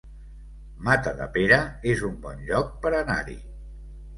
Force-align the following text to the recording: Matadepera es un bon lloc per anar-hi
Matadepera 0.87 1.59
es 1.91 2.03
un 2.09 2.17
bon 2.25 2.41
lloc 2.49 2.73
per 2.87 2.93
anar-hi 3.05 3.37